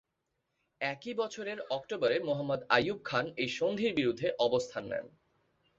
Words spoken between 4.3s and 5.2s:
অবস্থান নেন।